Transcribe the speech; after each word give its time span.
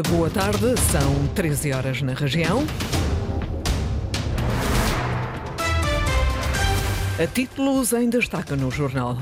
Boa 0.00 0.30
tarde, 0.30 0.74
são 0.90 1.28
13 1.34 1.72
horas 1.74 2.00
na 2.00 2.14
região. 2.14 2.64
A 7.22 7.26
títulos 7.26 7.92
em 7.92 8.08
destaque 8.08 8.56
no 8.56 8.70
jornal. 8.70 9.18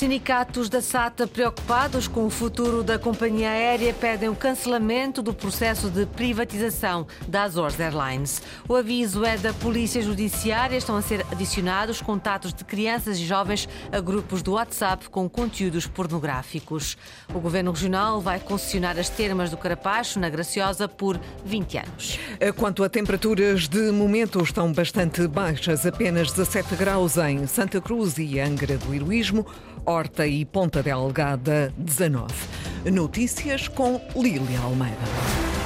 Sindicatos 0.00 0.70
da 0.70 0.80
SATA 0.80 1.26
preocupados 1.26 2.08
com 2.08 2.24
o 2.24 2.30
futuro 2.30 2.82
da 2.82 2.98
companhia 2.98 3.50
aérea 3.50 3.92
pedem 3.92 4.30
o 4.30 4.34
cancelamento 4.34 5.20
do 5.20 5.34
processo 5.34 5.90
de 5.90 6.06
privatização 6.06 7.06
da 7.28 7.42
Azores 7.42 7.78
Airlines. 7.78 8.40
O 8.66 8.74
aviso 8.74 9.26
é 9.26 9.36
da 9.36 9.52
Polícia 9.52 10.00
Judiciária. 10.00 10.78
Estão 10.78 10.96
a 10.96 11.02
ser 11.02 11.20
adicionados 11.30 12.00
contatos 12.00 12.54
de 12.54 12.64
crianças 12.64 13.18
e 13.18 13.26
jovens 13.26 13.68
a 13.92 14.00
grupos 14.00 14.40
do 14.40 14.52
WhatsApp 14.52 15.10
com 15.10 15.28
conteúdos 15.28 15.86
pornográficos. 15.86 16.96
O 17.34 17.38
Governo 17.38 17.70
Regional 17.70 18.22
vai 18.22 18.40
concessionar 18.40 18.98
as 18.98 19.10
termas 19.10 19.50
do 19.50 19.58
Carapacho, 19.58 20.18
na 20.18 20.30
Graciosa, 20.30 20.88
por 20.88 21.20
20 21.44 21.76
anos. 21.76 22.18
Quanto 22.56 22.82
a 22.82 22.88
temperaturas, 22.88 23.68
de 23.68 23.92
momento 23.92 24.40
estão 24.42 24.72
bastante 24.72 25.28
baixas, 25.28 25.84
apenas 25.84 26.32
17 26.32 26.74
graus 26.74 27.18
em 27.18 27.46
Santa 27.46 27.82
Cruz 27.82 28.16
e 28.16 28.40
Angra 28.40 28.78
do 28.78 28.94
Heroísmo. 28.94 29.44
Horta 29.84 30.26
e 30.26 30.44
Ponta 30.44 30.82
Delgada 30.82 31.72
19. 31.76 32.32
Notícias 32.92 33.68
com 33.68 34.00
Lília 34.14 34.60
Almeida. 34.60 35.59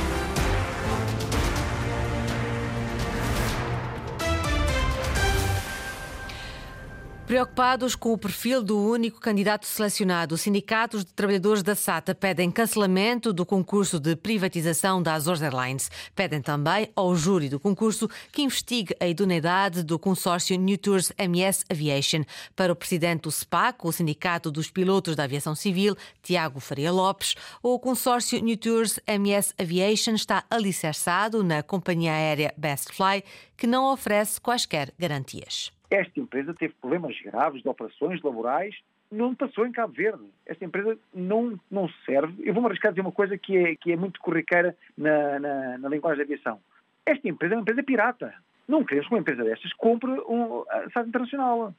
Preocupados 7.27 7.97
com 7.97 8.13
o 8.13 8.19
perfil 8.19 8.63
do 8.63 8.79
único 8.79 9.19
candidato 9.19 9.67
selecionado, 9.67 10.35
os 10.35 10.43
sindicatos 10.43 11.07
de 11.07 11.13
trabalhadores 11.15 11.63
da 11.63 11.75
SATA 11.75 12.15
pedem 12.15 12.51
cancelamento 12.51 13.33
do 13.33 13.47
concurso 13.47 13.99
de 13.99 14.15
privatização 14.15 15.03
da 15.03 15.15
Azores 15.15 15.41
Airlines. 15.41 15.91
Pedem 16.15 16.43
também 16.43 16.91
ao 16.95 17.17
júri 17.17 17.49
do 17.49 17.59
concurso 17.59 18.11
que 18.31 18.43
investigue 18.43 18.95
a 19.01 19.09
idoneidade 19.09 19.83
do 19.83 19.99
consórcio 19.99 20.59
New 20.59 20.77
Tours 20.77 21.13
MS 21.17 21.65
Aviation. 21.71 22.25
Para 22.55 22.75
o 22.75 22.77
presidente 22.77 23.23
do 23.23 23.33
SPAC, 23.33 23.87
o 23.87 23.91
Sindicato 23.91 24.51
dos 24.51 24.71
Pilotos 24.71 25.17
da 25.17 25.25
Aviação 25.25 25.55
Civil, 25.55 25.97
Tiago 26.23 26.61
Faria 26.61 26.93
Lopes, 26.93 27.37
o 27.63 27.79
consórcio 27.79 28.39
New 28.39 28.59
Tours 28.59 29.01
MS 29.07 29.55
Aviation 29.59 30.13
está 30.13 30.45
alicerçado 30.51 31.43
na 31.43 31.63
companhia 31.63 32.13
aérea 32.13 32.53
Best 32.55 32.93
Fly, 32.93 33.25
que 33.57 33.67
não 33.67 33.91
oferece 33.91 34.39
quaisquer 34.39 34.93
garantias. 34.99 35.73
Esta 35.95 36.19
empresa 36.19 36.53
teve 36.53 36.75
problemas 36.81 37.17
graves 37.21 37.63
de 37.63 37.69
operações 37.69 38.21
laborais, 38.21 38.75
não 39.13 39.33
passou 39.33 39.65
em 39.65 39.71
Cabo 39.71 39.93
Verde. 39.93 40.25
Esta 40.45 40.65
empresa 40.65 40.99
não, 41.15 41.57
não 41.71 41.89
serve. 42.05 42.35
Eu 42.45 42.53
vou-me 42.53 42.67
arriscar 42.67 42.89
a 42.89 42.93
dizer 42.93 43.03
uma 43.03 43.13
coisa 43.13 43.39
que 43.39 43.57
é, 43.57 43.77
que 43.77 43.93
é 43.93 43.97
muito 43.97 44.19
corriqueira 44.19 44.77
na, 44.99 45.39
na, 45.39 45.79
na 45.79 45.89
linguagem 45.89 46.27
de 46.27 46.33
aviação. 46.33 46.61
Esta 47.07 47.29
empresa 47.29 47.55
é 47.55 47.57
uma 47.57 47.63
empresa 47.63 47.85
pirata. 47.85 48.35
Não 48.67 48.83
queremos 48.85 49.07
que 49.07 49.15
uma 49.15 49.21
empresa 49.21 49.45
destas 49.45 49.73
compre 49.75 50.11
um 50.11 50.65
SAD 50.93 51.11
internacional. 51.11 51.73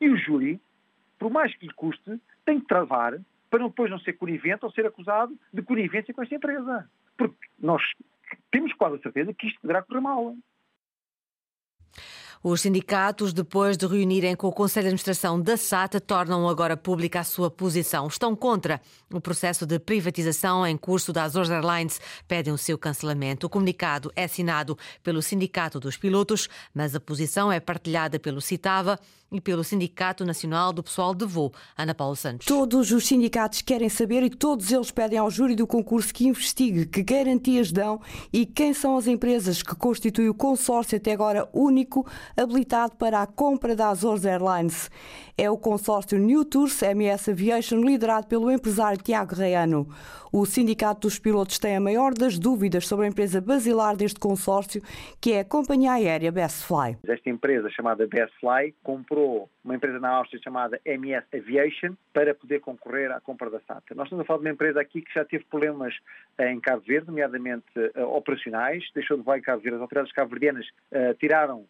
E 0.00 0.08
o 0.08 0.16
júri, 0.16 0.58
por 1.18 1.30
mais 1.30 1.54
que 1.54 1.66
lhe 1.66 1.74
custe, 1.74 2.18
tem 2.46 2.60
que 2.60 2.68
travar 2.68 3.20
para 3.50 3.64
depois 3.64 3.90
não 3.90 3.98
ser 3.98 4.14
conivente 4.14 4.64
ou 4.64 4.72
ser 4.72 4.86
acusado 4.86 5.38
de 5.52 5.60
conivência 5.60 6.14
com 6.14 6.22
esta 6.22 6.34
empresa. 6.34 6.88
Porque 7.18 7.36
nós 7.58 7.82
temos 8.50 8.72
quase 8.72 8.96
a 8.96 9.00
certeza 9.00 9.34
que 9.34 9.46
isto 9.46 9.60
poderá 9.60 9.82
correr 9.82 10.00
mal. 10.00 10.34
Os 12.42 12.60
sindicatos, 12.60 13.32
depois 13.32 13.76
de 13.76 13.84
reunirem 13.86 14.36
com 14.36 14.46
o 14.46 14.52
Conselho 14.52 14.84
de 14.84 14.88
Administração 14.88 15.40
da 15.40 15.56
SATA, 15.56 16.00
tornam 16.00 16.48
agora 16.48 16.76
pública 16.76 17.20
a 17.20 17.24
sua 17.24 17.50
posição. 17.50 18.06
Estão 18.06 18.36
contra 18.36 18.80
o 19.12 19.20
processo 19.20 19.66
de 19.66 19.78
privatização 19.80 20.64
em 20.64 20.76
curso 20.76 21.12
da 21.12 21.24
Azores 21.24 21.50
Airlines, 21.50 22.00
pedem 22.28 22.52
o 22.52 22.58
seu 22.58 22.78
cancelamento. 22.78 23.46
O 23.46 23.50
comunicado 23.50 24.12
é 24.14 24.24
assinado 24.24 24.78
pelo 25.02 25.20
Sindicato 25.20 25.80
dos 25.80 25.96
Pilotos, 25.96 26.48
mas 26.72 26.94
a 26.94 27.00
posição 27.00 27.50
é 27.50 27.58
partilhada 27.58 28.20
pelo 28.20 28.40
CITAVA 28.40 29.00
e 29.30 29.40
pelo 29.40 29.62
Sindicato 29.62 30.24
Nacional 30.24 30.72
do 30.72 30.82
Pessoal 30.82 31.14
de 31.14 31.24
Voo, 31.26 31.52
Ana 31.76 31.94
Paula 31.94 32.16
Santos. 32.16 32.46
Todos 32.46 32.90
os 32.90 33.06
sindicatos 33.06 33.62
querem 33.62 33.88
saber 33.88 34.22
e 34.22 34.30
todos 34.30 34.72
eles 34.72 34.90
pedem 34.90 35.18
ao 35.18 35.30
júri 35.30 35.54
do 35.54 35.66
concurso 35.66 36.12
que 36.12 36.26
investigue 36.26 36.86
que 36.86 37.02
garantias 37.02 37.70
dão 37.70 38.00
e 38.32 38.46
quem 38.46 38.72
são 38.72 38.96
as 38.96 39.06
empresas 39.06 39.62
que 39.62 39.74
constituem 39.74 40.28
o 40.28 40.34
consórcio 40.34 40.96
até 40.96 41.12
agora 41.12 41.48
único 41.52 42.06
habilitado 42.36 42.96
para 42.96 43.22
a 43.22 43.26
compra 43.26 43.76
da 43.76 43.88
Azores 43.88 44.24
Airlines. 44.24 44.90
É 45.36 45.50
o 45.50 45.56
consórcio 45.56 46.18
New 46.18 46.44
Tours 46.44 46.82
MS 46.82 47.30
Aviation, 47.30 47.80
liderado 47.80 48.26
pelo 48.26 48.50
empresário 48.50 49.00
Tiago 49.00 49.34
Reano. 49.34 49.88
O 50.32 50.44
Sindicato 50.44 51.02
dos 51.02 51.18
Pilotos 51.18 51.58
tem 51.58 51.76
a 51.76 51.80
maior 51.80 52.12
das 52.12 52.38
dúvidas 52.38 52.86
sobre 52.86 53.06
a 53.06 53.08
empresa 53.08 53.40
basilar 53.40 53.96
deste 53.96 54.20
consórcio, 54.20 54.82
que 55.20 55.32
é 55.32 55.40
a 55.40 55.44
companhia 55.44 55.92
aérea 55.92 56.30
Best 56.30 56.66
Fly. 56.66 56.98
Esta 57.06 57.30
empresa 57.30 57.70
chamada 57.70 58.06
Best 58.06 58.32
Fly 58.38 58.74
comprou 59.18 59.50
uma 59.64 59.74
empresa 59.74 59.98
na 59.98 60.10
Áustria 60.10 60.40
chamada 60.42 60.80
MS 60.84 61.26
Aviation 61.34 61.94
para 62.12 62.34
poder 62.34 62.60
concorrer 62.60 63.10
à 63.10 63.20
compra 63.20 63.50
da 63.50 63.60
SATA. 63.60 63.94
Nós 63.94 64.06
estamos 64.06 64.22
a 64.22 64.26
falar 64.26 64.38
de 64.38 64.46
uma 64.46 64.52
empresa 64.52 64.80
aqui 64.80 65.02
que 65.02 65.12
já 65.12 65.24
teve 65.24 65.44
problemas 65.44 65.94
em 66.38 66.60
Cabo 66.60 66.82
Verde, 66.86 67.08
nomeadamente 67.08 67.66
uh, 67.76 68.04
operacionais, 68.04 68.84
deixou 68.94 69.16
de 69.16 69.24
voar 69.24 69.38
em 69.38 69.42
Cabo 69.42 69.60
Verde. 69.60 69.76
As 69.76 69.82
autoridades 69.82 70.12
cabo-verdianas 70.12 70.66
uh, 70.92 71.14
tiraram 71.18 71.60
uh, 71.60 71.66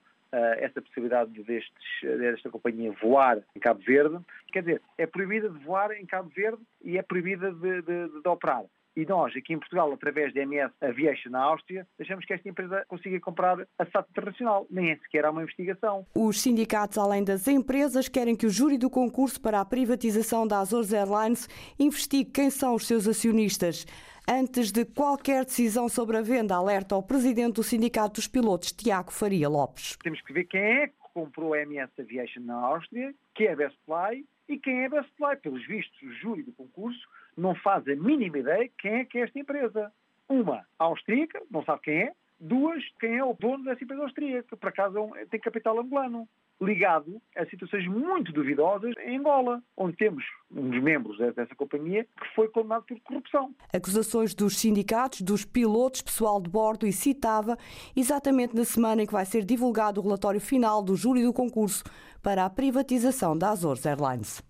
essa 0.58 0.80
possibilidade 0.82 1.30
destes, 1.42 2.00
desta 2.02 2.50
companhia 2.50 2.92
voar 3.02 3.38
em 3.56 3.60
Cabo 3.60 3.80
Verde. 3.80 4.18
Quer 4.52 4.60
dizer, 4.60 4.82
é 4.98 5.06
proibida 5.06 5.48
de 5.48 5.58
voar 5.64 5.90
em 5.92 6.06
Cabo 6.06 6.30
Verde 6.34 6.62
e 6.84 6.98
é 6.98 7.02
proibida 7.02 7.50
de, 7.50 7.82
de, 7.82 8.20
de 8.20 8.28
operar. 8.28 8.64
E 8.98 9.06
nós, 9.06 9.32
aqui 9.36 9.52
em 9.52 9.58
Portugal, 9.60 9.92
através 9.92 10.34
da 10.34 10.42
MS 10.42 10.74
Aviation 10.80 11.30
na 11.30 11.40
Áustria, 11.40 11.86
deixamos 11.96 12.24
que 12.24 12.34
esta 12.34 12.48
empresa 12.48 12.84
consiga 12.88 13.20
comprar 13.20 13.60
a 13.78 13.86
SAT 13.86 14.10
Internacional. 14.10 14.66
Nem 14.68 14.98
sequer 14.98 15.24
há 15.24 15.30
uma 15.30 15.44
investigação. 15.44 16.04
Os 16.16 16.40
sindicatos, 16.40 16.98
além 16.98 17.22
das 17.22 17.46
empresas, 17.46 18.08
querem 18.08 18.34
que 18.34 18.44
o 18.44 18.50
júri 18.50 18.76
do 18.76 18.90
concurso 18.90 19.40
para 19.40 19.60
a 19.60 19.64
privatização 19.64 20.48
da 20.48 20.58
Azores 20.58 20.92
Airlines 20.92 21.48
investigue 21.78 22.28
quem 22.32 22.50
são 22.50 22.74
os 22.74 22.88
seus 22.88 23.06
acionistas. 23.06 23.86
Antes 24.28 24.72
de 24.72 24.84
qualquer 24.84 25.44
decisão 25.44 25.88
sobre 25.88 26.16
a 26.16 26.20
venda, 26.20 26.56
alerta 26.56 26.96
ao 26.96 27.02
presidente 27.02 27.54
do 27.54 27.62
Sindicato 27.62 28.16
dos 28.16 28.26
Pilotos, 28.26 28.72
Tiago 28.72 29.12
Faria 29.12 29.48
Lopes. 29.48 29.96
Temos 30.02 30.20
que 30.22 30.32
ver 30.32 30.44
quem 30.44 30.60
é 30.60 30.90
comprou 31.18 31.52
a 31.52 31.62
MS 31.62 31.92
Aviation 31.98 32.42
na 32.42 32.54
Áustria, 32.54 33.12
quem 33.34 33.48
é 33.48 33.56
Best 33.56 33.76
Fly 33.84 34.24
e 34.48 34.56
quem 34.56 34.84
é 34.84 34.88
Best 34.88 35.10
Fly. 35.16 35.36
Pelos 35.42 35.66
vistos, 35.66 36.00
o 36.00 36.12
júri 36.12 36.42
do 36.44 36.52
concurso 36.52 37.00
não 37.36 37.56
faz 37.56 37.86
a 37.88 37.96
mínima 37.96 38.38
ideia 38.38 38.70
quem 38.78 39.00
é 39.00 39.04
que 39.04 39.18
é 39.18 39.22
esta 39.22 39.38
empresa. 39.38 39.92
Uma, 40.28 40.64
austríaca, 40.78 41.42
não 41.50 41.64
sabe 41.64 41.82
quem 41.82 42.02
é. 42.02 42.12
Duas, 42.38 42.84
quem 43.00 43.16
é 43.16 43.24
o 43.24 43.34
dono 43.34 43.64
dessa 43.64 43.82
empresa 43.82 44.02
austríaca, 44.04 44.56
por 44.56 44.68
acaso 44.68 45.16
é 45.16 45.26
tem 45.26 45.40
capital 45.40 45.80
angolano 45.80 46.28
ligado 46.60 47.20
a 47.36 47.46
situações 47.46 47.86
muito 47.86 48.32
duvidosas 48.32 48.92
em 49.04 49.18
Angola, 49.18 49.62
onde 49.76 49.96
temos 49.96 50.24
um 50.50 50.70
dos 50.70 50.82
membros 50.82 51.18
dessa 51.18 51.54
companhia 51.54 52.04
que 52.04 52.34
foi 52.34 52.48
condenado 52.48 52.84
por 52.84 52.98
corrupção. 53.00 53.54
Acusações 53.72 54.34
dos 54.34 54.56
sindicatos, 54.56 55.20
dos 55.20 55.44
pilotos, 55.44 56.02
pessoal 56.02 56.40
de 56.40 56.48
bordo 56.48 56.86
e 56.86 56.92
citava 56.92 57.56
exatamente 57.94 58.56
na 58.56 58.64
semana 58.64 59.02
em 59.02 59.06
que 59.06 59.12
vai 59.12 59.24
ser 59.24 59.44
divulgado 59.44 60.00
o 60.00 60.04
relatório 60.04 60.40
final 60.40 60.82
do 60.82 60.96
júri 60.96 61.22
do 61.22 61.32
concurso 61.32 61.84
para 62.22 62.44
a 62.44 62.50
privatização 62.50 63.36
da 63.36 63.50
Azores 63.50 63.86
Airlines. 63.86 64.42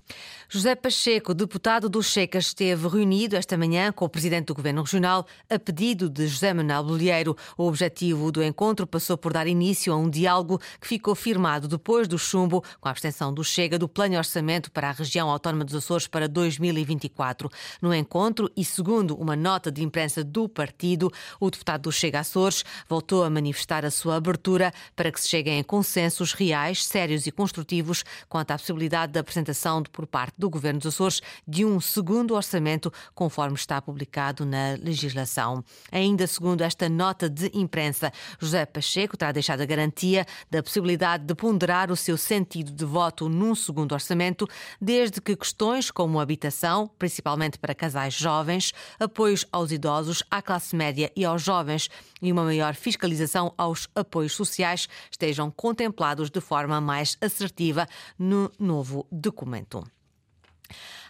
José 0.49 0.75
Pacheco, 0.75 1.35
deputado 1.35 1.89
do 1.89 2.03
Checa, 2.03 2.39
esteve 2.39 2.89
reunido 2.89 3.37
esta 3.37 3.59
manhã 3.59 3.93
com 3.93 4.07
o 4.07 4.09
presidente 4.09 4.47
do 4.47 4.55
Governo 4.55 4.83
Regional 4.83 5.27
a 5.51 5.59
pedido 5.59 6.09
de 6.09 6.27
José 6.27 6.55
Manuel 6.55 6.83
Bolheiro. 6.85 7.37
O 7.59 7.65
objetivo 7.65 8.33
do 8.33 8.43
encontro 8.43 8.87
passou 8.87 9.19
por 9.19 9.33
dar 9.33 9.47
início 9.47 9.93
a 9.93 9.97
um 9.97 10.09
diálogo 10.09 10.59
que 10.81 10.89
ficou 10.89 11.15
firmado 11.15 11.69
depois 11.69 11.98
do 12.07 12.19
chumbo, 12.19 12.63
com 12.81 12.89
a 12.89 12.91
abstenção 12.91 13.33
do 13.33 13.43
Chega, 13.43 13.79
do 13.79 13.89
Plano 13.89 14.13
de 14.13 14.19
Orçamento 14.19 14.71
para 14.71 14.91
a 14.91 14.93
região 14.93 15.29
autónoma 15.29 15.65
dos 15.65 15.75
Açores 15.75 16.07
para 16.07 16.29
2024. 16.29 17.51
No 17.83 17.95
encontro, 17.95 18.51
e 18.57 18.65
segundo 18.65 19.17
uma 19.17 19.35
nota 19.35 19.73
de 19.73 19.83
imprensa 19.83 20.23
do 20.23 20.49
partido, 20.49 21.11
o 21.41 21.51
deputado 21.51 21.83
do 21.83 21.93
Chega 21.93 22.21
Açores 22.21 22.65
voltou 22.89 23.25
a 23.25 23.31
manifestar 23.31 23.85
a 23.85 23.91
sua 23.91 24.17
abertura 24.17 24.73
para 24.95 25.11
que 25.11 25.21
se 25.21 25.29
cheguem 25.29 25.61
a 25.61 25.65
consensos 25.65 26.33
reais, 26.33 26.85
sérios 26.85 27.27
e 27.27 27.33
construtivos 27.33 28.05
quanto 28.29 28.51
à 28.51 28.59
possibilidade 28.59 29.13
da 29.13 29.21
apresentação 29.21 29.83
por 29.83 30.07
parte 30.07 30.35
do 30.39 30.51
Governo 30.51 30.81
dos 30.81 30.95
Açores 30.95 31.21
de 31.47 31.65
um 31.65 31.81
segundo 31.81 32.35
orçamento, 32.35 32.93
conforme 33.15 33.57
está 33.57 33.81
publicado 33.81 34.45
na 34.45 34.77
legislação. 34.81 35.65
Ainda 35.91 36.27
segundo 36.27 36.63
esta 36.63 36.89
nota 36.89 37.29
de 37.29 37.51
imprensa, 37.55 38.13
José 38.39 38.67
Pacheco 38.67 39.17
terá 39.17 39.33
deixado 39.33 39.61
a 39.61 39.67
garantia 39.67 40.27
da 40.51 40.63
possibilidade 40.63 41.25
de 41.25 41.35
ponderar 41.35 41.88
o 41.91 41.97
seu 41.97 42.17
sentido 42.17 42.73
de 42.73 42.85
voto 42.85 43.29
num 43.29 43.55
segundo 43.55 43.93
orçamento, 43.93 44.49
desde 44.81 45.21
que 45.21 45.37
questões 45.37 45.91
como 45.91 46.21
habitação, 46.21 46.91
principalmente 46.99 47.59
para 47.59 47.75
casais 47.75 48.15
jovens, 48.15 48.73
apoios 48.99 49.45
aos 49.51 49.73
idosos, 49.73 50.23
à 50.31 50.41
classe 50.43 50.75
média 50.75 51.11
e 51.15 51.25
aos 51.25 51.43
jovens 51.43 51.89
e 52.21 52.33
uma 52.33 52.45
maior 52.45 52.75
fiscalização 52.75 53.53
aos 53.57 53.89
apoios 53.95 54.33
sociais 54.33 54.89
estejam 55.11 55.51
contemplados 55.51 56.31
de 56.31 56.41
forma 56.41 56.81
mais 56.81 57.17
assertiva 57.21 57.87
no 58.19 58.51
novo 58.59 59.07
documento. 59.11 59.85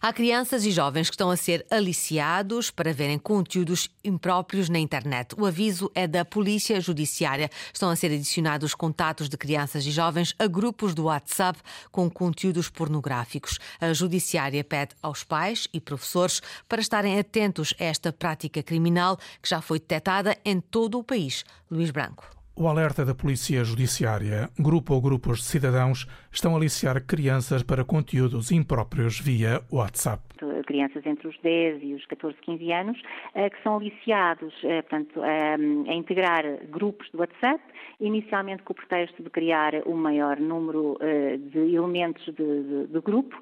Há 0.00 0.12
crianças 0.12 0.65
e 0.65 0.71
jovens 0.71 1.09
que 1.11 1.15
estão 1.15 1.29
a 1.29 1.37
ser 1.37 1.67
aliciados 1.69 2.71
para 2.71 2.93
verem 2.93 3.19
conteúdos 3.19 3.91
impróprios 4.05 4.69
na 4.69 4.79
internet. 4.79 5.35
O 5.37 5.45
aviso 5.45 5.91
é 5.93 6.06
da 6.06 6.25
Polícia 6.25 6.81
Judiciária. 6.81 7.50
Estão 7.75 7.91
a 7.91 7.97
ser 7.97 8.12
adicionados 8.12 8.77
contatos 8.77 9.29
de 9.29 9.37
crianças 9.37 9.85
e 9.85 9.91
jovens 9.91 10.37
a 10.39 10.47
grupos 10.47 10.95
do 10.95 11.05
WhatsApp 11.05 11.59
com 11.91 12.09
conteúdos 12.09 12.69
pornográficos. 12.69 13.59
A 13.81 13.93
Judiciária 13.93 14.62
pede 14.62 14.95
aos 15.03 15.25
pais 15.25 15.67
e 15.73 15.81
professores 15.81 16.41
para 16.69 16.81
estarem 16.81 17.19
atentos 17.19 17.75
a 17.81 17.85
esta 17.85 18.12
prática 18.12 18.62
criminal 18.62 19.19
que 19.43 19.49
já 19.49 19.61
foi 19.61 19.81
detectada 19.81 20.39
em 20.45 20.61
todo 20.61 20.97
o 20.97 21.03
país. 21.03 21.45
Luís 21.69 21.91
Branco. 21.91 22.38
O 22.61 22.67
alerta 22.67 23.05
da 23.05 23.15
Polícia 23.15 23.63
Judiciária, 23.63 24.51
grupo 24.59 24.93
ou 24.93 25.01
grupos 25.01 25.39
de 25.39 25.45
cidadãos 25.45 26.09
estão 26.33 26.55
a 26.55 26.59
aliciar 26.59 27.01
crianças 27.01 27.63
para 27.63 27.85
conteúdos 27.85 28.51
impróprios 28.51 29.21
via 29.21 29.63
WhatsApp. 29.71 30.25
Crianças 30.65 31.05
entre 31.07 31.29
os 31.29 31.39
10 31.41 31.83
e 31.83 31.95
os 31.95 32.05
14, 32.07 32.37
15 32.43 32.73
anos, 32.73 33.03
eh, 33.35 33.51
que 33.51 33.63
são 33.63 33.77
aliciados 33.77 34.55
eh, 34.65 34.83
portanto, 34.83 35.21
a 35.23 35.95
integrar 35.95 36.45
grupos 36.71 37.09
de 37.11 37.17
WhatsApp, 37.17 37.63
inicialmente 38.01 38.63
com 38.63 38.73
o 38.73 38.77
pretexto 38.77 39.23
de 39.23 39.31
criar 39.31 39.75
um 39.87 39.95
maior 39.95 40.39
número 40.39 40.97
eh, 41.01 41.37
de 41.37 41.75
elementos 41.75 42.25
de 42.35 43.01
grupo, 43.01 43.37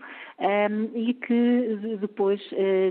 e 0.95 1.15
que 1.15 1.97
depois, 1.99 2.41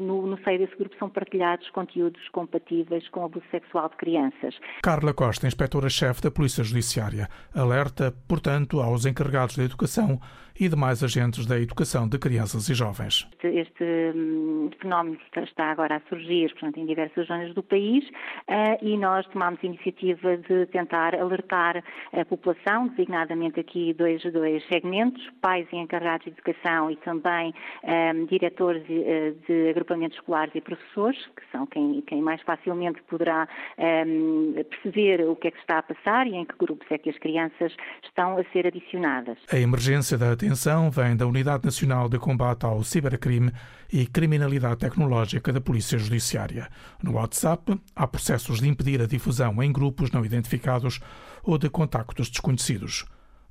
no, 0.01 0.25
no 0.25 0.37
seio 0.43 0.57
desse 0.57 0.75
grupo, 0.75 0.95
são 0.97 1.07
partilhados 1.07 1.69
conteúdos 1.69 2.27
compatíveis 2.29 3.07
com 3.09 3.23
abuso 3.23 3.45
sexual 3.51 3.87
de 3.89 3.97
crianças. 3.97 4.57
Carla 4.81 5.13
Costa, 5.13 5.45
inspetora-chefe 5.45 6.23
da 6.23 6.31
Polícia 6.31 6.63
Judiciária, 6.63 7.27
alerta, 7.53 8.11
portanto, 8.27 8.81
aos 8.81 9.05
encarregados 9.05 9.55
da 9.55 9.63
educação 9.63 10.19
e 10.59 10.69
demais 10.69 11.03
agentes 11.03 11.45
da 11.45 11.59
educação 11.59 12.07
de 12.07 12.17
crianças 12.17 12.69
e 12.69 12.73
jovens. 12.73 13.27
Este, 13.43 13.47
este 13.47 14.17
um, 14.17 14.69
fenómeno 14.79 15.17
está 15.37 15.71
agora 15.71 15.97
a 15.97 16.01
surgir 16.09 16.51
portanto, 16.51 16.79
em 16.79 16.85
diversas 16.85 17.27
zonas 17.27 17.53
do 17.53 17.63
país 17.63 18.05
uh, 18.07 18.77
e 18.81 18.97
nós 18.97 19.25
tomamos 19.27 19.59
a 19.61 19.65
iniciativa 19.65 20.37
de 20.37 20.65
tentar 20.67 21.15
alertar 21.15 21.83
a 22.13 22.25
população, 22.25 22.87
designadamente 22.89 23.59
aqui 23.59 23.93
dois, 23.93 24.21
dois 24.31 24.65
segmentos, 24.67 25.21
pais 25.41 25.67
e 25.71 25.77
encarregados 25.77 26.25
de 26.25 26.31
educação 26.31 26.89
e 26.89 26.95
também 26.97 27.53
um, 27.83 28.25
diretores 28.25 28.85
de, 28.87 29.03
eh, 29.03 29.33
de, 29.47 29.69
agrupamentos 29.69 30.17
escolares 30.17 30.53
e 30.55 30.61
professores, 30.61 31.17
que 31.35 31.43
são 31.51 31.65
quem, 31.65 32.01
quem 32.01 32.21
mais 32.21 32.41
facilmente 32.41 33.01
poderá 33.03 33.47
um, 33.77 34.53
perceber 34.69 35.21
o 35.27 35.35
que 35.35 35.47
é 35.47 35.51
que 35.51 35.59
está 35.59 35.79
a 35.79 35.83
passar 35.83 36.27
e 36.27 36.35
em 36.35 36.45
que 36.45 36.55
grupos 36.57 36.87
é 36.89 36.97
que 36.97 37.09
as 37.09 37.17
crianças 37.17 37.75
estão 38.03 38.37
a 38.37 38.43
ser 38.51 38.67
adicionadas. 38.67 39.37
A 39.51 39.57
emergência 39.57 40.17
da 40.17 40.31
atenção 40.45 40.91
vem 40.91 41.15
da 41.15 41.25
Unidade 41.25 41.65
Nacional 41.65 42.07
de 42.07 42.19
Combate 42.19 42.67
ao 42.67 42.83
Cibercrime 42.83 43.51
e 43.91 44.05
Criminalidade 44.05 44.77
Tecnológica 44.77 45.51
da 45.51 45.59
Polícia 45.59 45.97
Judiciária. 45.97 46.69
No 47.01 47.13
WhatsApp, 47.13 47.81
há 47.95 48.05
processos 48.05 48.59
de 48.59 48.67
impedir 48.67 49.01
a 49.01 49.07
difusão 49.07 49.61
em 49.63 49.71
grupos 49.71 50.11
não 50.11 50.23
identificados 50.23 50.99
ou 51.43 51.57
de 51.57 51.67
contactos 51.67 52.29
desconhecidos. 52.29 53.05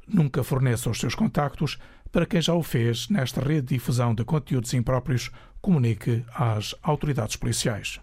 Nunca 0.07 0.45
forneça 0.45 0.89
os 0.89 1.01
seus 1.01 1.17
contactos 1.17 1.79
para 2.13 2.27
quem 2.27 2.41
já 2.41 2.55
o 2.55 2.63
fez 2.63 3.09
nesta 3.09 3.41
rede 3.41 3.63
de 3.63 3.75
difusão 3.75 4.15
de 4.15 4.25
conteúdos 4.25 4.73
impróprios, 4.73 5.33
comunique 5.61 6.25
às 6.33 6.77
autoridades 6.81 7.35
policiais. 7.35 7.99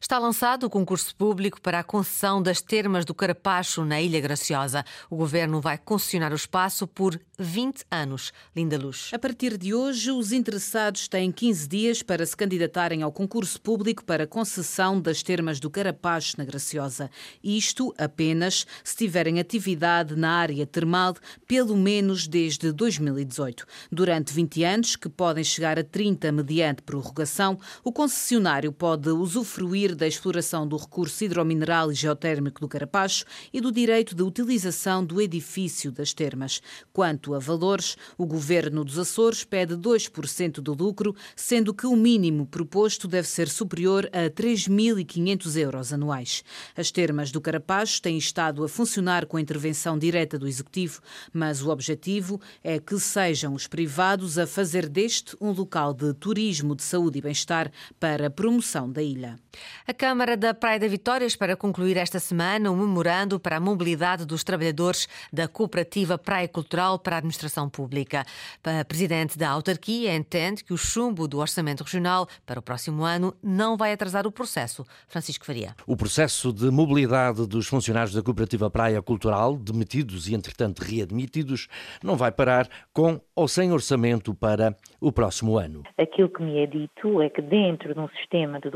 Está 0.00 0.18
lançado 0.18 0.64
o 0.64 0.70
concurso 0.70 1.14
público 1.14 1.60
para 1.60 1.80
a 1.80 1.84
concessão 1.84 2.42
das 2.42 2.60
termas 2.60 3.04
do 3.04 3.14
Carapacho 3.14 3.84
na 3.84 4.00
Ilha 4.00 4.20
Graciosa. 4.20 4.84
O 5.10 5.16
governo 5.16 5.60
vai 5.60 5.76
concessionar 5.76 6.32
o 6.32 6.36
espaço 6.36 6.86
por 6.86 7.20
20 7.38 7.84
anos. 7.90 8.32
Linda 8.56 8.78
Luz. 8.78 9.10
A 9.12 9.18
partir 9.18 9.58
de 9.58 9.74
hoje, 9.74 10.10
os 10.10 10.32
interessados 10.32 11.08
têm 11.08 11.30
15 11.30 11.68
dias 11.68 12.02
para 12.02 12.24
se 12.24 12.36
candidatarem 12.36 13.02
ao 13.02 13.12
concurso 13.12 13.60
público 13.60 14.04
para 14.04 14.26
concessão 14.26 15.00
das 15.00 15.22
termas 15.22 15.60
do 15.60 15.68
Carapacho 15.68 16.36
na 16.38 16.44
Graciosa. 16.44 17.10
Isto 17.42 17.94
apenas 17.98 18.66
se 18.82 18.96
tiverem 18.96 19.38
atividade 19.38 20.16
na 20.16 20.30
área 20.30 20.66
termal 20.66 21.14
pelo 21.46 21.76
menos 21.76 22.26
desde 22.26 22.72
2018. 22.72 23.66
Durante 23.92 24.32
20 24.32 24.64
anos, 24.64 24.96
que 24.96 25.08
podem 25.08 25.44
chegar 25.44 25.78
a 25.78 25.84
30 25.84 26.32
mediante 26.32 26.82
prorrogação, 26.82 27.58
o 27.84 27.92
concessionário 27.92 28.72
pode 28.72 29.10
usufruir 29.10 29.57
usufruir 29.58 29.94
da 29.94 30.06
exploração 30.06 30.66
do 30.66 30.76
recurso 30.76 31.24
hidromineral 31.24 31.90
e 31.90 31.94
geotérmico 31.94 32.60
do 32.60 32.68
Carapacho 32.68 33.24
e 33.52 33.60
do 33.60 33.72
direito 33.72 34.14
de 34.14 34.22
utilização 34.22 35.04
do 35.04 35.20
edifício 35.20 35.90
das 35.90 36.12
termas. 36.12 36.62
Quanto 36.92 37.34
a 37.34 37.38
valores, 37.38 37.96
o 38.16 38.24
governo 38.24 38.84
dos 38.84 38.98
Açores 38.98 39.44
pede 39.44 39.74
2% 39.74 40.60
do 40.60 40.74
lucro, 40.74 41.14
sendo 41.34 41.74
que 41.74 41.86
o 41.86 41.96
mínimo 41.96 42.46
proposto 42.46 43.08
deve 43.08 43.26
ser 43.26 43.48
superior 43.48 44.08
a 44.12 44.30
3.500 44.30 45.56
euros 45.56 45.92
anuais. 45.92 46.44
As 46.76 46.90
termas 46.90 47.32
do 47.32 47.40
Carapacho 47.40 48.00
têm 48.00 48.16
estado 48.16 48.62
a 48.62 48.68
funcionar 48.68 49.26
com 49.26 49.36
a 49.36 49.40
intervenção 49.40 49.98
direta 49.98 50.38
do 50.38 50.46
Executivo, 50.46 51.00
mas 51.32 51.62
o 51.62 51.70
objetivo 51.70 52.40
é 52.62 52.78
que 52.78 52.98
sejam 52.98 53.54
os 53.54 53.66
privados 53.66 54.38
a 54.38 54.46
fazer 54.46 54.88
deste 54.88 55.36
um 55.40 55.50
local 55.50 55.92
de 55.92 56.14
turismo 56.14 56.76
de 56.76 56.82
saúde 56.82 57.18
e 57.18 57.22
bem-estar 57.22 57.70
para 57.98 58.28
a 58.28 58.30
promoção 58.30 58.90
da 58.90 59.02
ilha. 59.02 59.36
A 59.86 59.94
Câmara 59.94 60.36
da 60.36 60.52
Praia 60.52 60.78
da 60.78 60.86
Vitória 60.86 61.24
espera 61.24 61.56
concluir 61.56 61.96
esta 61.96 62.18
semana 62.18 62.70
um 62.70 62.76
memorando 62.76 63.40
para 63.40 63.56
a 63.56 63.60
mobilidade 63.60 64.26
dos 64.26 64.44
trabalhadores 64.44 65.08
da 65.32 65.48
Cooperativa 65.48 66.18
Praia 66.18 66.46
Cultural 66.46 66.98
para 66.98 67.16
a 67.16 67.18
Administração 67.18 67.68
Pública. 67.68 68.24
A 68.62 68.84
Presidente 68.84 69.38
da 69.38 69.50
autarquia 69.50 70.14
entende 70.14 70.62
que 70.62 70.72
o 70.72 70.76
chumbo 70.76 71.26
do 71.26 71.38
Orçamento 71.38 71.82
Regional 71.82 72.28
para 72.44 72.60
o 72.60 72.62
próximo 72.62 73.02
ano 73.04 73.34
não 73.42 73.76
vai 73.76 73.92
atrasar 73.92 74.26
o 74.26 74.32
processo. 74.32 74.84
Francisco 75.06 75.44
Faria. 75.44 75.74
O 75.86 75.96
processo 75.96 76.52
de 76.52 76.70
mobilidade 76.70 77.46
dos 77.46 77.66
funcionários 77.66 78.14
da 78.14 78.22
Cooperativa 78.22 78.70
Praia 78.70 79.00
Cultural, 79.00 79.56
demitidos 79.56 80.28
e 80.28 80.34
entretanto 80.34 80.80
readmitidos, 80.80 81.68
não 82.02 82.16
vai 82.16 82.30
parar 82.30 82.68
com 82.92 83.20
ou 83.34 83.48
sem 83.48 83.72
orçamento 83.72 84.34
para 84.34 84.76
o 85.00 85.12
próximo 85.12 85.56
ano. 85.56 85.84
Aquilo 85.96 86.28
que 86.28 86.42
me 86.42 86.58
é 86.58 86.66
dito 86.66 87.22
é 87.22 87.30
que 87.30 87.40
dentro 87.40 87.94
de 87.94 88.00
um 88.00 88.08
sistema 88.08 88.60
de 88.60 88.68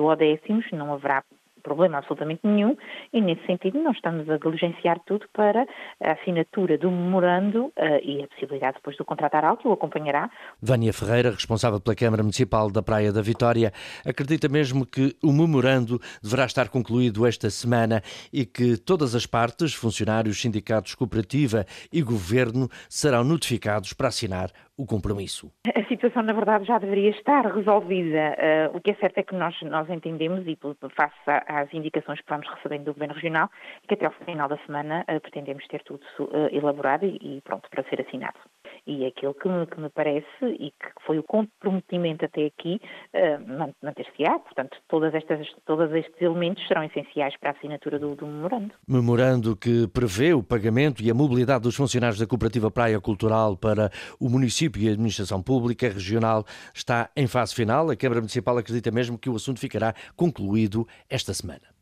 duodécimos 0.62 0.78
não 0.78 0.92
haverá 0.92 1.22
problema 1.62 1.98
absolutamente 1.98 2.40
nenhum 2.42 2.76
e, 3.12 3.20
nesse 3.20 3.46
sentido, 3.46 3.80
nós 3.80 3.94
estamos 3.94 4.28
a 4.28 4.36
diligenciar 4.36 4.98
tudo 5.06 5.26
para 5.32 5.64
a 6.02 6.12
assinatura 6.12 6.76
do 6.76 6.90
memorando 6.90 7.66
uh, 7.66 7.72
e 8.02 8.20
a 8.20 8.26
possibilidade 8.26 8.78
depois 8.78 8.96
do 8.96 9.04
contratar 9.04 9.44
algo 9.44 9.62
que 9.62 9.68
o 9.68 9.72
acompanhará. 9.72 10.28
Vânia 10.60 10.92
Ferreira, 10.92 11.30
responsável 11.30 11.80
pela 11.80 11.94
Câmara 11.94 12.24
Municipal 12.24 12.68
da 12.68 12.82
Praia 12.82 13.12
da 13.12 13.22
Vitória, 13.22 13.72
acredita 14.04 14.48
mesmo 14.48 14.84
que 14.84 15.16
o 15.22 15.32
memorando 15.32 16.00
deverá 16.20 16.46
estar 16.46 16.68
concluído 16.68 17.24
esta 17.24 17.48
semana 17.48 18.02
e 18.32 18.44
que 18.44 18.76
todas 18.76 19.14
as 19.14 19.24
partes, 19.24 19.72
funcionários, 19.72 20.40
sindicatos, 20.40 20.96
cooperativa 20.96 21.64
e 21.92 22.02
governo, 22.02 22.68
serão 22.88 23.22
notificados 23.22 23.92
para 23.92 24.08
assinar 24.08 24.50
o 24.76 24.86
compromisso. 24.86 25.52
A 25.74 25.84
situação, 25.84 26.22
na 26.22 26.32
verdade, 26.32 26.64
já 26.64 26.78
deveria 26.78 27.10
estar 27.10 27.46
resolvida. 27.46 28.36
Uh, 28.72 28.76
o 28.76 28.80
que 28.80 28.92
é 28.92 28.94
certo 28.94 29.18
é 29.18 29.22
que 29.22 29.34
nós, 29.34 29.54
nós 29.62 29.88
entendemos, 29.90 30.46
e 30.46 30.58
face 30.94 31.14
às 31.46 31.72
indicações 31.72 32.20
que 32.20 32.28
vamos 32.28 32.48
recebendo 32.48 32.84
do 32.84 32.94
Governo 32.94 33.14
Regional, 33.14 33.50
que 33.86 33.94
até 33.94 34.06
ao 34.06 34.12
final 34.12 34.48
da 34.48 34.58
semana 34.66 35.04
uh, 35.08 35.20
pretendemos 35.20 35.66
ter 35.68 35.82
tudo 35.82 36.02
uh, 36.20 36.48
elaborado 36.50 37.04
e, 37.04 37.18
e 37.22 37.40
pronto 37.42 37.68
para 37.70 37.84
ser 37.84 38.00
assinado 38.00 38.38
e 38.86 39.06
aquilo 39.06 39.34
que 39.34 39.48
me, 39.48 39.66
que 39.66 39.80
me, 39.80 39.88
parece 39.88 40.26
e 40.42 40.70
que 40.70 41.04
foi 41.06 41.18
o 41.18 41.22
comprometimento 41.22 42.24
até 42.24 42.46
aqui 42.46 42.80
uh, 43.14 43.72
manter-se-á. 43.82 44.38
Portanto, 44.38 44.76
todas 44.88 45.14
estas, 45.14 45.46
todos 45.64 45.92
estes 45.92 46.20
elementos 46.20 46.66
serão 46.66 46.82
essenciais 46.82 47.36
para 47.38 47.50
a 47.50 47.52
assinatura 47.52 47.98
do, 47.98 48.14
do, 48.14 48.26
memorando. 48.26 48.74
Memorando 48.86 49.56
que 49.56 49.86
prevê 49.88 50.34
o 50.34 50.42
pagamento 50.42 51.02
e 51.02 51.10
a 51.10 51.14
mobilidade 51.14 51.62
dos 51.62 51.76
funcionários 51.76 52.18
da 52.18 52.26
Cooperativa 52.26 52.70
Praia 52.70 53.00
Cultural 53.00 53.56
para 53.56 53.90
o 54.18 54.28
município 54.28 54.71
e 54.80 54.88
a 54.88 54.92
administração 54.92 55.42
pública 55.42 55.88
regional 55.88 56.46
está 56.74 57.10
em 57.16 57.26
fase 57.26 57.54
final. 57.54 57.90
A 57.90 57.96
Câmara 57.96 58.20
Municipal 58.20 58.56
acredita 58.58 58.90
mesmo 58.90 59.18
que 59.18 59.30
o 59.30 59.36
assunto 59.36 59.60
ficará 59.60 59.94
concluído 60.16 60.86
esta 61.08 61.34
semana. 61.34 61.72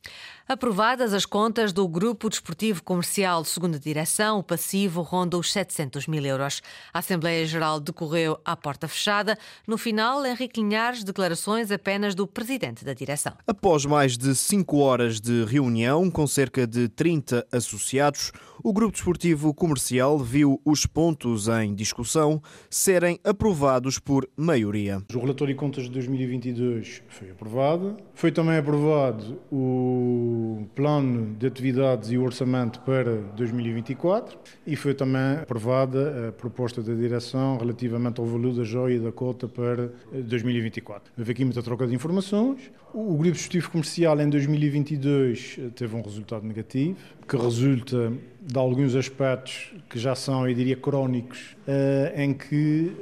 Aprovadas 0.50 1.14
as 1.14 1.24
contas 1.24 1.72
do 1.72 1.86
Grupo 1.86 2.28
Desportivo 2.28 2.82
Comercial 2.82 3.40
de 3.40 3.48
Segunda 3.50 3.78
Direção, 3.78 4.40
o 4.40 4.42
passivo 4.42 5.00
ronda 5.00 5.38
os 5.38 5.52
700 5.52 6.08
mil 6.08 6.26
euros. 6.26 6.60
A 6.92 6.98
Assembleia 6.98 7.46
Geral 7.46 7.78
decorreu 7.78 8.36
à 8.44 8.56
porta 8.56 8.88
fechada. 8.88 9.38
No 9.64 9.78
final, 9.78 10.26
Henrique 10.26 10.60
Linhares, 10.60 11.04
declarações 11.04 11.70
apenas 11.70 12.16
do 12.16 12.26
presidente 12.26 12.84
da 12.84 12.92
direção. 12.92 13.32
Após 13.46 13.86
mais 13.86 14.18
de 14.18 14.34
cinco 14.34 14.78
horas 14.78 15.20
de 15.20 15.44
reunião, 15.44 16.10
com 16.10 16.26
cerca 16.26 16.66
de 16.66 16.88
30 16.88 17.46
associados, 17.52 18.32
o 18.60 18.72
Grupo 18.72 18.94
Desportivo 18.94 19.54
Comercial 19.54 20.18
viu 20.18 20.60
os 20.64 20.84
pontos 20.84 21.46
em 21.46 21.72
discussão 21.76 22.42
serem 22.68 23.20
aprovados 23.22 24.00
por 24.00 24.28
maioria. 24.36 25.00
O 25.14 25.20
relatório 25.20 25.54
de 25.54 25.60
contas 25.60 25.84
de 25.84 25.90
2022 25.90 27.04
foi 27.08 27.30
aprovado. 27.30 27.96
Foi 28.14 28.32
também 28.32 28.56
aprovado 28.58 29.40
o 29.48 30.39
o 30.40 30.66
plano 30.74 31.34
de 31.36 31.46
atividades 31.46 32.10
e 32.10 32.18
o 32.18 32.22
orçamento 32.22 32.80
para 32.80 33.16
2024 33.36 34.38
e 34.66 34.74
foi 34.76 34.94
também 34.94 35.38
aprovada 35.42 36.28
a 36.28 36.32
proposta 36.32 36.82
da 36.82 36.94
direção 36.94 37.58
relativamente 37.58 38.20
ao 38.20 38.26
valor 38.26 38.54
da 38.54 38.64
joia 38.64 38.94
e 38.94 38.98
da 38.98 39.12
cota 39.12 39.46
para 39.46 39.92
2024. 40.12 41.12
Houve 41.16 41.32
aqui 41.32 41.44
muita 41.44 41.62
troca 41.62 41.86
de 41.86 41.94
informações. 41.94 42.70
O 42.92 43.14
grupo 43.14 43.36
executivo 43.36 43.70
comercial 43.70 44.20
em 44.20 44.28
2022 44.28 45.60
teve 45.76 45.94
um 45.94 46.02
resultado 46.02 46.44
negativo, 46.44 46.96
que 47.28 47.36
resulta 47.36 48.12
de 48.40 48.58
alguns 48.58 48.94
aspectos 48.94 49.72
que 49.88 49.98
já 49.98 50.14
são, 50.14 50.48
eu 50.48 50.54
diria, 50.54 50.76
crónicos, 50.76 51.56
eh, 51.66 52.12
em 52.16 52.32
que 52.32 52.92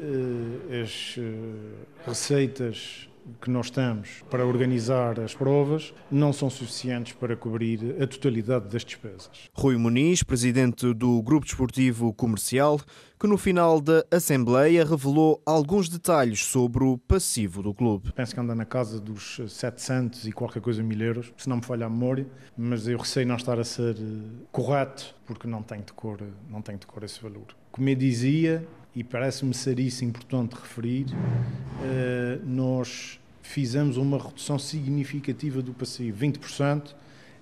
eh, 0.70 0.82
as 0.82 1.16
eh, 1.16 1.22
receitas 2.06 3.07
que 3.40 3.50
nós 3.50 3.70
temos 3.70 4.22
para 4.30 4.46
organizar 4.46 5.18
as 5.20 5.34
provas 5.34 5.92
não 6.10 6.32
são 6.32 6.48
suficientes 6.48 7.12
para 7.12 7.36
cobrir 7.36 7.96
a 8.02 8.06
totalidade 8.06 8.68
das 8.68 8.84
despesas. 8.84 9.30
Rui 9.52 9.76
Muniz, 9.76 10.22
presidente 10.22 10.92
do 10.94 11.22
Grupo 11.22 11.46
Desportivo 11.46 12.12
Comercial, 12.12 12.80
que 13.18 13.26
no 13.26 13.36
final 13.36 13.80
da 13.80 14.04
Assembleia 14.10 14.84
revelou 14.84 15.42
alguns 15.44 15.88
detalhes 15.88 16.44
sobre 16.44 16.84
o 16.84 16.96
passivo 16.96 17.62
do 17.62 17.74
clube. 17.74 18.12
Penso 18.12 18.32
que 18.32 18.40
anda 18.40 18.54
na 18.54 18.64
casa 18.64 19.00
dos 19.00 19.40
700 19.48 20.26
e 20.26 20.32
qualquer 20.32 20.60
coisa 20.60 20.82
mil 20.82 21.00
euros, 21.00 21.32
se 21.36 21.48
não 21.48 21.56
me 21.56 21.64
falha 21.64 21.86
a 21.86 21.90
memória, 21.90 22.26
mas 22.56 22.86
eu 22.86 22.98
receio 22.98 23.26
não 23.26 23.36
estar 23.36 23.58
a 23.58 23.64
ser 23.64 23.96
eh, 23.96 24.44
correto, 24.52 25.14
porque 25.26 25.48
não 25.48 25.62
tenho 25.62 25.82
de 25.82 25.92
cor, 25.92 26.20
não 26.48 26.62
tenho 26.62 26.78
de 26.78 26.86
cor 26.86 27.02
esse 27.02 27.20
valor. 27.20 27.46
Como 27.72 27.88
eu 27.88 27.94
dizia, 27.96 28.66
e 28.98 29.04
parece-me 29.04 29.54
ser 29.54 29.78
isso 29.78 30.04
importante 30.04 30.56
referir, 30.56 31.06
uh, 31.06 32.44
nós 32.44 33.20
fizemos 33.40 33.96
uma 33.96 34.18
redução 34.18 34.58
significativa 34.58 35.62
do 35.62 35.72
passivo. 35.72 36.18
20% 36.18 36.96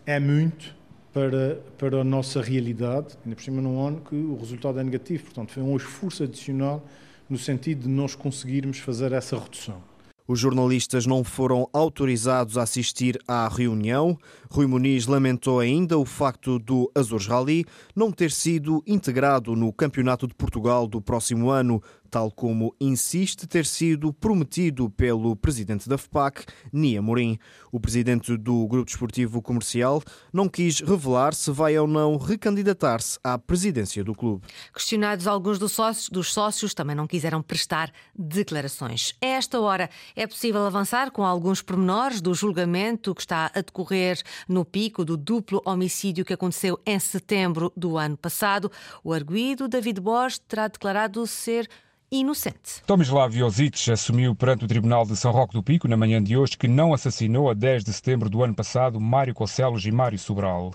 é 0.05 0.21
muito 0.21 0.77
para, 1.15 1.59
para 1.79 2.03
a 2.03 2.05
nossa 2.05 2.43
realidade, 2.43 3.17
ainda 3.25 3.35
por 3.35 3.43
cima 3.43 3.63
num 3.63 3.81
ano 3.87 4.03
que 4.03 4.15
o 4.15 4.37
resultado 4.37 4.79
é 4.79 4.85
negativo. 4.85 5.25
Portanto, 5.25 5.51
foi 5.53 5.63
um 5.63 5.75
esforço 5.75 6.25
adicional 6.25 6.87
no 7.27 7.39
sentido 7.39 7.85
de 7.85 7.89
nós 7.89 8.15
conseguirmos 8.15 8.79
fazer 8.79 9.13
essa 9.13 9.39
redução. 9.39 9.81
Os 10.29 10.41
jornalistas 10.41 11.07
não 11.07 11.23
foram 11.23 11.69
autorizados 11.73 12.59
a 12.59 12.63
assistir 12.63 13.17
à 13.29 13.49
reunião. 13.49 14.19
Rui 14.51 14.67
Muniz 14.67 15.07
lamentou 15.07 15.61
ainda 15.61 15.97
o 15.97 16.05
facto 16.05 16.59
do 16.59 16.91
Azores 16.95 17.27
Rally 17.27 17.65
não 17.95 18.11
ter 18.11 18.33
sido 18.33 18.83
integrado 18.87 19.55
no 19.55 19.73
Campeonato 19.73 20.27
de 20.27 20.35
Portugal 20.35 20.89
do 20.89 21.01
próximo 21.01 21.49
ano, 21.49 21.81
tal 22.07 22.31
como 22.31 22.75
insiste 22.81 23.47
ter 23.47 23.67
sido 23.67 24.13
prometido 24.13 24.89
pelo 24.89 25.37
presidente 25.37 25.89
da 25.89 25.99
FPAC, 25.99 26.45
Nia 26.73 27.03
Morim. 27.03 27.39
O 27.71 27.79
presidente 27.79 28.37
do 28.37 28.67
Grupo 28.67 28.87
Desportivo 28.87 29.43
Comercial 29.43 30.03
não 30.33 30.49
quis 30.49 30.81
revelar 30.81 31.35
se 31.35 31.51
vai 31.51 31.77
ou 31.79 31.87
não 31.87 32.17
recandidatar-se 32.17 33.19
à 33.23 33.39
presidência 33.39 34.03
do 34.03 34.15
clube. 34.15 34.47
Questionados 34.73 35.27
alguns 35.27 35.59
dos 35.59 35.73
sócios, 35.73 36.09
dos 36.09 36.33
sócios 36.33 36.73
também 36.73 36.97
não 36.97 37.07
quiseram 37.07 37.43
prestar 37.43 37.93
declarações. 38.15 39.15
A 39.21 39.27
esta 39.27 39.61
hora 39.61 39.91
é 40.15 40.27
possível 40.27 40.65
avançar 40.65 41.11
com 41.11 41.25
alguns 41.25 41.61
pormenores 41.61 42.21
do 42.21 42.33
julgamento 42.33 43.15
que 43.15 43.21
está 43.21 43.51
a 43.55 43.61
decorrer 43.61 44.23
no 44.49 44.65
pico 44.65 45.05
do 45.05 45.17
duplo 45.17 45.61
homicídio 45.65 46.25
que 46.25 46.33
aconteceu 46.33 46.81
em 46.87 46.99
setembro 46.99 47.73
do 47.77 47.99
ano 47.99 48.17
passado. 48.17 48.71
O 49.03 49.13
arguído 49.13 49.69
David 49.69 50.01
Borges 50.01 50.39
terá 50.39 50.69
declarado 50.69 51.27
ser 51.27 51.69
inocente. 52.11 52.83
Tomislav 52.87 53.33
Josic 53.35 53.91
assumiu 53.91 54.35
perante 54.35 54.65
o 54.65 54.69
Tribunal 54.69 55.05
de 55.05 55.17
São 55.17 55.33
Roque 55.33 55.55
do 55.55 55.63
Pico 55.63 55.89
na 55.89 55.97
manhã 55.97 56.23
de 56.23 56.37
hoje 56.37 56.57
que 56.57 56.69
não 56.69 56.95
assassinou 56.95 57.51
a 57.51 57.55
10 57.55 57.85
de 57.85 57.93
setembro 57.93 58.31
do 58.31 58.43
ano 58.43 58.55
passado 58.55 59.01
Mário 59.01 59.35
Cocelos 59.35 59.85
e 59.85 59.91
Mário 59.91 60.19
Sobral. 60.19 60.73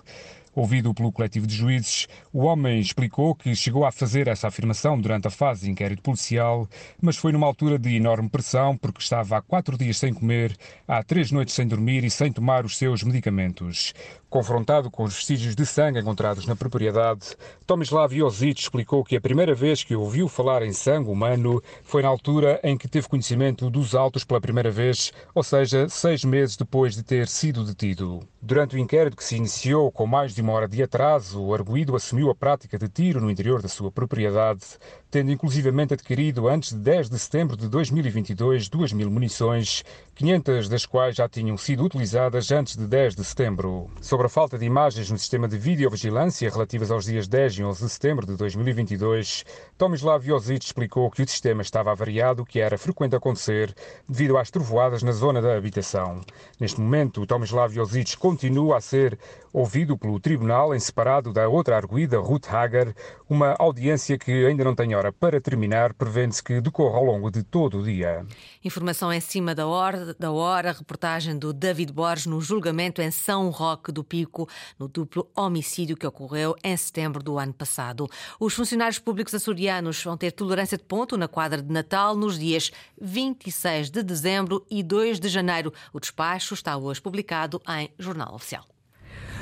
Ouvido 0.54 0.92
pelo 0.92 1.10
coletivo 1.10 1.46
de 1.46 1.54
juízes, 1.54 2.06
o 2.30 2.40
homem 2.40 2.78
explicou 2.78 3.34
que 3.34 3.56
chegou 3.56 3.86
a 3.86 3.90
fazer 3.90 4.28
essa 4.28 4.48
afirmação 4.48 5.00
durante 5.00 5.26
a 5.26 5.30
fase 5.30 5.62
de 5.62 5.70
inquérito 5.70 6.02
policial, 6.02 6.68
mas 7.00 7.16
foi 7.16 7.32
numa 7.32 7.46
altura 7.46 7.78
de 7.78 7.96
enorme 7.96 8.28
pressão 8.28 8.76
porque 8.76 9.00
estava 9.00 9.38
há 9.38 9.40
quatro 9.40 9.78
dias 9.78 9.96
sem 9.96 10.12
comer, 10.12 10.54
há 10.86 11.02
três 11.02 11.30
noites 11.30 11.54
sem 11.54 11.66
dormir 11.66 12.04
e 12.04 12.10
sem 12.10 12.30
tomar 12.30 12.66
os 12.66 12.76
seus 12.76 13.02
medicamentos. 13.02 13.94
Confrontado 14.28 14.90
com 14.90 15.04
os 15.04 15.14
vestígios 15.14 15.54
de 15.54 15.66
sangue 15.66 16.00
encontrados 16.00 16.46
na 16.46 16.56
propriedade, 16.56 17.36
Tomislav 17.66 18.14
Josic 18.14 18.60
explicou 18.60 19.04
que 19.04 19.14
a 19.14 19.20
primeira 19.20 19.54
vez 19.54 19.84
que 19.84 19.94
ouviu 19.94 20.26
falar 20.26 20.62
em 20.62 20.72
sangue 20.72 21.10
humano 21.10 21.62
foi 21.82 22.02
na 22.02 22.08
altura 22.08 22.58
em 22.64 22.76
que 22.76 22.88
teve 22.88 23.08
conhecimento 23.08 23.68
dos 23.68 23.94
autos 23.94 24.24
pela 24.24 24.40
primeira 24.40 24.70
vez, 24.70 25.12
ou 25.34 25.42
seja, 25.42 25.86
seis 25.88 26.24
meses 26.24 26.56
depois 26.56 26.94
de 26.94 27.02
ter 27.02 27.28
sido 27.28 27.62
detido. 27.62 28.20
Durante 28.40 28.74
o 28.74 28.78
inquérito 28.78 29.18
que 29.18 29.24
se 29.24 29.36
iniciou 29.36 29.92
com 29.92 30.06
mais 30.06 30.34
de 30.34 30.41
uma 30.42 30.52
hora 30.52 30.68
de 30.68 30.82
atraso, 30.82 31.40
o 31.40 31.54
arguído 31.54 31.94
assumiu 31.94 32.28
a 32.28 32.34
prática 32.34 32.76
de 32.76 32.88
tiro 32.88 33.20
no 33.20 33.30
interior 33.30 33.62
da 33.62 33.68
sua 33.68 33.92
propriedade, 33.92 34.64
tendo 35.10 35.30
inclusivamente 35.30 35.94
adquirido 35.94 36.48
antes 36.48 36.72
de 36.72 36.78
10 36.78 37.08
de 37.08 37.18
setembro 37.18 37.56
de 37.56 37.68
2022 37.68 38.68
2 38.68 38.92
mil 38.92 39.10
munições, 39.10 39.84
500 40.14 40.68
das 40.68 40.84
quais 40.84 41.16
já 41.16 41.28
tinham 41.28 41.56
sido 41.56 41.84
utilizadas 41.84 42.50
antes 42.50 42.76
de 42.76 42.86
10 42.86 43.14
de 43.14 43.24
setembro. 43.24 43.90
Sobre 44.00 44.26
a 44.26 44.28
falta 44.28 44.58
de 44.58 44.64
imagens 44.64 45.10
no 45.10 45.18
sistema 45.18 45.46
de 45.46 45.56
videovigilância 45.56 46.50
relativas 46.50 46.90
aos 46.90 47.04
dias 47.04 47.28
10 47.28 47.58
e 47.58 47.64
11 47.64 47.84
de 47.84 47.90
setembro 47.90 48.26
de 48.26 48.36
2022, 48.36 49.44
Tomislav 49.78 50.24
Josic 50.24 50.64
explicou 50.64 51.10
que 51.10 51.22
o 51.22 51.28
sistema 51.28 51.62
estava 51.62 51.92
avariado, 51.92 52.42
o 52.42 52.46
que 52.46 52.60
era 52.60 52.76
frequente 52.76 53.14
acontecer 53.14 53.74
devido 54.08 54.36
às 54.36 54.50
trovoadas 54.50 55.02
na 55.02 55.12
zona 55.12 55.40
da 55.40 55.56
habitação. 55.56 56.20
Neste 56.58 56.80
momento, 56.80 57.26
Tomislav 57.26 57.72
Josic 57.72 58.16
continua 58.16 58.78
a 58.78 58.80
ser 58.80 59.18
ouvido 59.52 59.96
pelo 59.98 60.18
tribunal 60.18 60.31
em 60.74 60.78
separado 60.78 61.32
da 61.32 61.48
outra 61.48 61.76
arguída, 61.76 62.18
Ruth 62.18 62.46
Hager, 62.48 62.94
uma 63.28 63.54
audiência 63.58 64.18
que 64.18 64.46
ainda 64.46 64.64
não 64.64 64.74
tem 64.74 64.94
hora 64.94 65.12
para 65.12 65.40
terminar, 65.40 65.94
prevendo-se 65.94 66.42
que 66.42 66.60
decorra 66.60 66.98
ao 66.98 67.04
longo 67.04 67.30
de 67.30 67.42
todo 67.42 67.78
o 67.78 67.82
dia. 67.82 68.26
Informação 68.64 69.12
em 69.12 69.20
cima 69.20 69.54
da 69.54 69.66
hora, 69.66 70.14
da 70.18 70.30
hora, 70.30 70.72
reportagem 70.72 71.38
do 71.38 71.52
David 71.52 71.92
Borges 71.92 72.26
no 72.26 72.40
julgamento 72.40 73.00
em 73.02 73.10
São 73.10 73.50
Roque 73.50 73.92
do 73.92 74.02
Pico, 74.02 74.48
no 74.78 74.88
duplo 74.88 75.28
homicídio 75.36 75.96
que 75.96 76.06
ocorreu 76.06 76.56
em 76.62 76.76
setembro 76.76 77.22
do 77.22 77.38
ano 77.38 77.52
passado. 77.52 78.08
Os 78.38 78.54
funcionários 78.54 78.98
públicos 78.98 79.34
açorianos 79.34 80.02
vão 80.02 80.16
ter 80.16 80.32
tolerância 80.32 80.78
de 80.78 80.84
ponto 80.84 81.16
na 81.16 81.28
quadra 81.28 81.60
de 81.60 81.72
Natal 81.72 82.16
nos 82.16 82.38
dias 82.38 82.70
26 83.00 83.90
de 83.90 84.02
dezembro 84.02 84.64
e 84.70 84.82
2 84.82 85.20
de 85.20 85.28
janeiro. 85.28 85.72
O 85.92 86.00
despacho 86.00 86.54
está 86.54 86.76
hoje 86.76 87.00
publicado 87.00 87.60
em 87.68 87.90
Jornal 87.98 88.34
Oficial. 88.34 88.71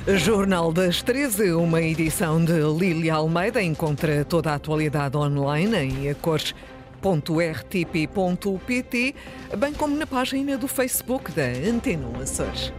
Jornal 0.07 0.73
das 0.73 1.03
13, 1.03 1.53
uma 1.53 1.79
edição 1.79 2.43
de 2.43 2.53
Lília 2.53 3.13
Almeida. 3.15 3.61
Encontra 3.61 4.25
toda 4.25 4.51
a 4.51 4.55
atualidade 4.55 5.15
online 5.15 5.77
em 5.77 6.09
acores.rtp.pt, 6.09 6.55
bem 9.57 9.73
como 9.73 9.95
na 9.95 10.07
página 10.07 10.57
do 10.57 10.67
Facebook 10.67 11.31
da 11.31 11.43
Antena 11.43 12.07
Açores. 12.19 12.73